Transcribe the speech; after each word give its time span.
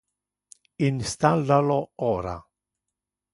Installa 0.87 1.59
lo 1.67 1.79
ora. 2.15 2.35